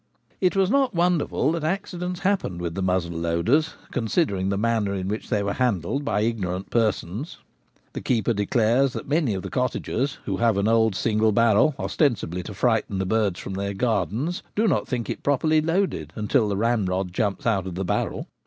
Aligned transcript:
It 0.39 0.55
was 0.55 0.71
not 0.71 0.95
wonderful 0.95 1.51
that 1.51 1.63
accidents 1.63 2.21
happened 2.21 2.59
with 2.59 2.73
the 2.73 2.81
muzzle 2.81 3.15
loaders, 3.15 3.75
considering 3.91 4.49
the 4.49 4.57
manner 4.57 4.95
in 4.95 5.07
which 5.07 5.29
they 5.29 5.43
were 5.43 5.53
handled 5.53 6.03
by 6.03 6.21
ignorant 6.21 6.71
persons. 6.71 7.37
The 7.93 8.01
keeper 8.01 8.33
declares 8.33 8.93
that 8.93 9.07
many 9.07 9.35
of 9.35 9.43
the 9.43 9.51
cottagers, 9.51 10.17
who 10.25 10.37
have 10.37 10.57
an 10.57 10.67
old 10.67 10.95
single 10.95 11.31
barrel, 11.31 11.75
ostensibly 11.77 12.41
to 12.41 12.53
frighten 12.55 12.97
the 12.97 13.05
birds 13.05 13.39
from 13.39 13.53
their 13.53 13.75
gardens, 13.75 14.41
do 14.55 14.67
not 14.67 14.87
think 14.87 15.07
it 15.07 15.21
properly 15.21 15.61
loaded 15.61 16.11
until 16.15 16.49
the 16.49 16.57
ramrod 16.57 17.13
jumps 17.13 17.45
out 17.45 17.67
of 17.67 17.75
the 17.75 17.85
barrel. 17.85 18.25